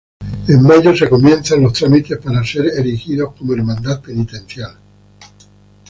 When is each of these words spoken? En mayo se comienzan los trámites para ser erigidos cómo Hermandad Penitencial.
En 0.47 0.63
mayo 0.63 0.95
se 0.95 1.07
comienzan 1.07 1.61
los 1.61 1.73
trámites 1.73 2.17
para 2.17 2.43
ser 2.43 2.65
erigidos 2.65 3.35
cómo 3.37 3.53
Hermandad 3.53 4.01
Penitencial. 4.01 4.75